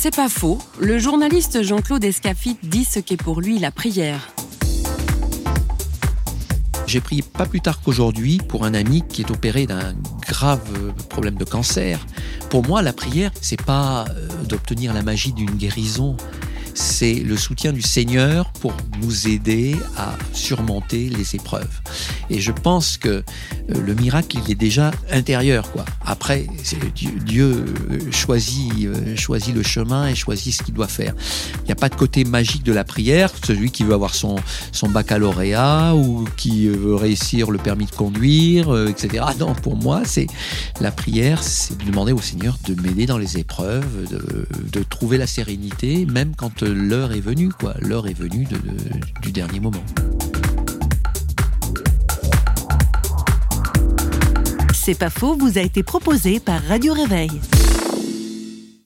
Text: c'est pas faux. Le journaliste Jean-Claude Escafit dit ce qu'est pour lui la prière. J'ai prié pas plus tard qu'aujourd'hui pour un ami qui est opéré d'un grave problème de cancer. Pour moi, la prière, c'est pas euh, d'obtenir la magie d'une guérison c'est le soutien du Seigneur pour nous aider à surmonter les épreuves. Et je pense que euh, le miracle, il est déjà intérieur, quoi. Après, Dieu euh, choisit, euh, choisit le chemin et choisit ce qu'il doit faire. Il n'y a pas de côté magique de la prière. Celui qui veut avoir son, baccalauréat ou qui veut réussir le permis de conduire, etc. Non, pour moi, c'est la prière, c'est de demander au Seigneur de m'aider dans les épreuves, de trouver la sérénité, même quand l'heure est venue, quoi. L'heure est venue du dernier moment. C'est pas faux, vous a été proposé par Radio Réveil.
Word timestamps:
c'est 0.00 0.14
pas 0.14 0.28
faux. 0.28 0.58
Le 0.78 0.96
journaliste 1.00 1.64
Jean-Claude 1.64 2.04
Escafit 2.04 2.56
dit 2.62 2.84
ce 2.84 3.00
qu'est 3.00 3.16
pour 3.16 3.40
lui 3.40 3.58
la 3.58 3.72
prière. 3.72 4.28
J'ai 6.86 7.00
prié 7.00 7.22
pas 7.22 7.46
plus 7.46 7.60
tard 7.60 7.80
qu'aujourd'hui 7.82 8.38
pour 8.38 8.64
un 8.64 8.74
ami 8.74 9.02
qui 9.08 9.22
est 9.22 9.30
opéré 9.32 9.66
d'un 9.66 9.96
grave 10.24 10.60
problème 11.08 11.34
de 11.34 11.42
cancer. 11.42 12.06
Pour 12.48 12.64
moi, 12.64 12.80
la 12.80 12.92
prière, 12.92 13.32
c'est 13.40 13.60
pas 13.60 14.04
euh, 14.10 14.28
d'obtenir 14.44 14.94
la 14.94 15.02
magie 15.02 15.32
d'une 15.32 15.50
guérison 15.50 16.16
c'est 16.78 17.14
le 17.14 17.36
soutien 17.36 17.72
du 17.72 17.82
Seigneur 17.82 18.52
pour 18.60 18.72
nous 19.02 19.26
aider 19.26 19.76
à 19.96 20.14
surmonter 20.32 21.08
les 21.08 21.34
épreuves. 21.34 21.80
Et 22.30 22.40
je 22.40 22.52
pense 22.52 22.96
que 22.96 23.08
euh, 23.08 23.22
le 23.68 23.94
miracle, 23.94 24.38
il 24.44 24.50
est 24.50 24.54
déjà 24.54 24.92
intérieur, 25.10 25.70
quoi. 25.72 25.84
Après, 26.06 26.46
Dieu 26.94 27.64
euh, 27.90 28.12
choisit, 28.12 28.72
euh, 28.86 29.16
choisit 29.16 29.54
le 29.54 29.62
chemin 29.62 30.08
et 30.08 30.14
choisit 30.14 30.54
ce 30.54 30.62
qu'il 30.62 30.74
doit 30.74 30.88
faire. 30.88 31.14
Il 31.62 31.66
n'y 31.66 31.72
a 31.72 31.76
pas 31.76 31.88
de 31.88 31.96
côté 31.96 32.24
magique 32.24 32.62
de 32.62 32.72
la 32.72 32.84
prière. 32.84 33.30
Celui 33.44 33.72
qui 33.72 33.82
veut 33.82 33.94
avoir 33.94 34.14
son, 34.14 34.36
baccalauréat 34.88 35.94
ou 35.96 36.26
qui 36.36 36.68
veut 36.68 36.94
réussir 36.94 37.50
le 37.50 37.58
permis 37.58 37.86
de 37.86 37.90
conduire, 37.90 38.74
etc. 38.86 39.24
Non, 39.38 39.54
pour 39.54 39.76
moi, 39.76 40.02
c'est 40.04 40.28
la 40.80 40.92
prière, 40.92 41.42
c'est 41.42 41.76
de 41.76 41.84
demander 41.84 42.12
au 42.12 42.20
Seigneur 42.20 42.56
de 42.66 42.80
m'aider 42.80 43.06
dans 43.06 43.18
les 43.18 43.36
épreuves, 43.38 43.86
de 44.72 44.82
trouver 44.84 45.18
la 45.18 45.26
sérénité, 45.26 46.06
même 46.06 46.34
quand 46.36 46.62
l'heure 46.70 47.12
est 47.12 47.20
venue, 47.20 47.50
quoi. 47.50 47.74
L'heure 47.80 48.06
est 48.08 48.18
venue 48.18 48.46
du 49.22 49.32
dernier 49.32 49.60
moment. 49.60 49.82
C'est 54.72 54.98
pas 54.98 55.10
faux, 55.10 55.36
vous 55.36 55.58
a 55.58 55.62
été 55.62 55.82
proposé 55.82 56.40
par 56.40 56.62
Radio 56.62 56.94
Réveil. 56.94 57.30